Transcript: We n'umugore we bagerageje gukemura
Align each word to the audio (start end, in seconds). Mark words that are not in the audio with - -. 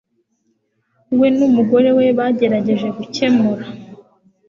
We 1.19 1.27
n'umugore 1.37 1.89
we 1.97 2.05
bagerageje 2.17 2.87
gukemura 2.97 3.65